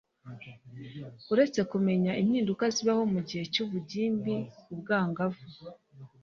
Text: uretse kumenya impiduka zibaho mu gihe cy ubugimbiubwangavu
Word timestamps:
uretse 1.33 1.59
kumenya 1.71 2.11
impiduka 2.21 2.63
zibaho 2.75 3.03
mu 3.13 3.19
gihe 3.27 3.43
cy 3.53 3.59
ubugimbiubwangavu 3.63 5.45